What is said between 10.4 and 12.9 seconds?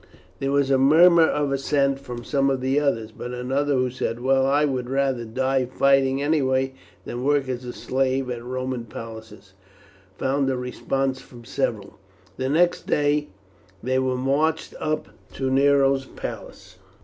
a response from several. The next